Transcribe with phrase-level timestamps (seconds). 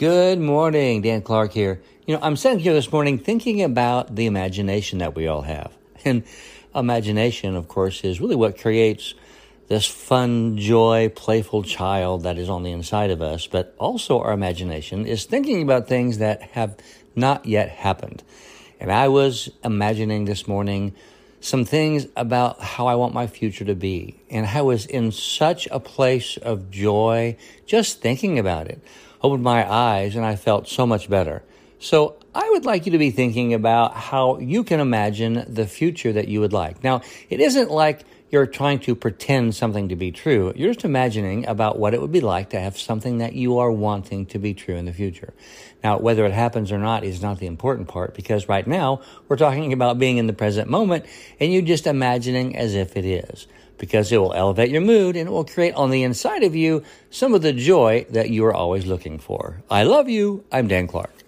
[0.00, 1.82] Good morning, Dan Clark here.
[2.06, 5.76] You know, I'm sitting here this morning thinking about the imagination that we all have.
[6.06, 6.24] And
[6.74, 9.12] imagination, of course, is really what creates
[9.68, 13.46] this fun, joy, playful child that is on the inside of us.
[13.46, 16.78] But also, our imagination is thinking about things that have
[17.14, 18.22] not yet happened.
[18.80, 20.94] And I was imagining this morning
[21.40, 24.18] some things about how I want my future to be.
[24.30, 27.36] And I was in such a place of joy
[27.66, 28.80] just thinking about it.
[29.22, 31.42] Opened my eyes and I felt so much better.
[31.78, 36.12] So I would like you to be thinking about how you can imagine the future
[36.12, 36.84] that you would like.
[36.84, 40.52] Now, it isn't like you're trying to pretend something to be true.
[40.54, 43.72] You're just imagining about what it would be like to have something that you are
[43.72, 45.32] wanting to be true in the future.
[45.82, 49.36] Now, whether it happens or not is not the important part because right now we're
[49.36, 51.06] talking about being in the present moment
[51.40, 53.48] and you just imagining as if it is
[53.80, 56.84] because it will elevate your mood and it will create on the inside of you
[57.10, 59.62] some of the joy that you are always looking for.
[59.68, 60.44] I love you.
[60.52, 61.19] I'm Dan Clark.